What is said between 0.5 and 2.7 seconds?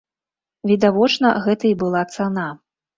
Відавочна, гэта і была цана.